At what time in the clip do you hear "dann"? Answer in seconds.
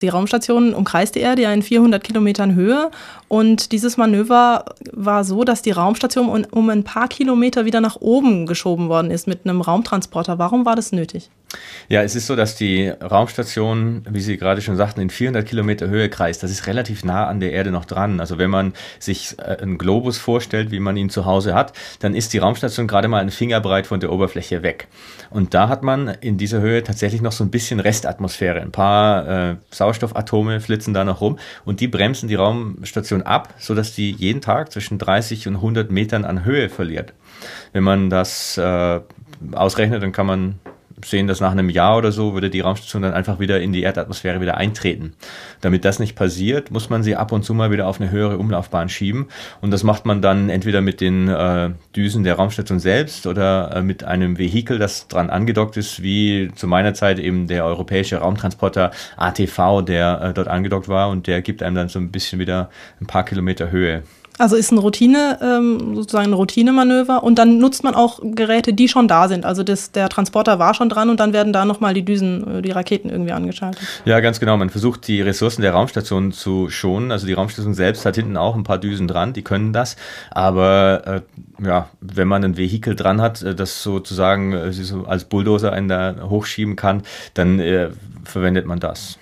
22.00-22.14, 40.02-40.12, 43.02-43.14, 50.22-50.48, 61.76-61.88, 67.38-67.58, 71.18-71.32, 87.34-87.58